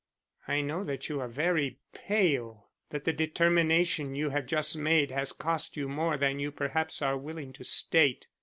[0.47, 5.31] "I know that you are very pale; that the determination you have just made has
[5.31, 8.25] cost you more than you perhaps are willing to state.